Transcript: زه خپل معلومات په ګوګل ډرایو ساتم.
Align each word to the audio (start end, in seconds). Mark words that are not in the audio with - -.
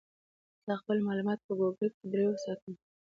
زه 0.65 0.73
خپل 0.81 0.97
معلومات 1.07 1.39
په 1.43 1.53
ګوګل 1.59 1.89
ډرایو 2.11 2.41
ساتم. 2.43 2.73